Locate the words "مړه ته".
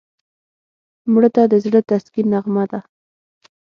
1.11-1.41